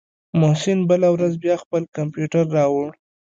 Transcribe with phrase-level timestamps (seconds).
[0.39, 2.87] محسن بله ورځ بيا خپل کمپيوټر راوړ.